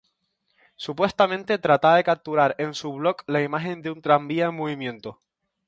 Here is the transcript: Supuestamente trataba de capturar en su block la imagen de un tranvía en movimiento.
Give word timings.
Supuestamente 0.77 1.59
trataba 1.59 1.97
de 1.97 2.03
capturar 2.03 2.55
en 2.57 2.73
su 2.73 2.91
block 2.91 3.21
la 3.27 3.43
imagen 3.43 3.83
de 3.83 3.91
un 3.91 4.01
tranvía 4.01 4.47
en 4.47 4.55
movimiento. 4.55 5.19